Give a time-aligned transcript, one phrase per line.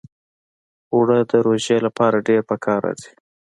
[0.93, 3.11] اوړه د روژې لپاره ډېر پکار راځي